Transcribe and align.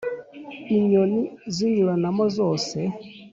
(inyoni 0.77 1.19
zinyuramo 1.55 2.23
zose. 2.37 2.79